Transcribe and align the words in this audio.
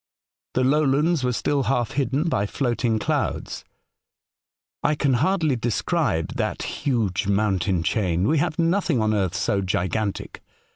The 0.55 0.63
lowlands 0.63 1.23
were 1.23 1.31
still 1.31 1.61
half 1.61 1.91
hidden 1.91 2.27
by 2.27 2.47
floating 2.47 2.97
clouds. 2.97 3.63
I 4.81 4.95
can 4.95 5.13
hardly 5.13 5.55
describe 5.55 6.37
that 6.37 6.63
huge 6.63 7.27
mountain 7.27 7.83
chain. 7.83 8.27
We 8.27 8.39
have 8.39 8.57
nothing 8.57 8.99
on 8.99 9.13
earth 9.13 9.35
so 9.35 9.61
gigantic. 9.61 10.41